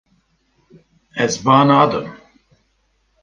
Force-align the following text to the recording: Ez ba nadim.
Ez 1.23 1.33
ba 1.43 1.57
nadim. 1.67 2.09